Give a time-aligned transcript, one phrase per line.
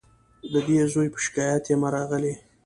[0.53, 2.33] د دې زوی په شکایت یمه راغلې